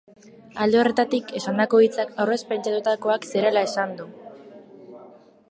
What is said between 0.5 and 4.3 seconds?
Alde horretatik, esandako hitzak aurrez pentsatutakoak zirela esan du.